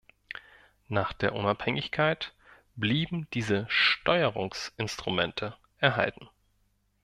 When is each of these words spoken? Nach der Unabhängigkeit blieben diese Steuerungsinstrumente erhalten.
Nach 0.87 1.13
der 1.13 1.35
Unabhängigkeit 1.35 2.33
blieben 2.75 3.27
diese 3.35 3.67
Steuerungsinstrumente 3.69 5.55
erhalten. 5.77 6.27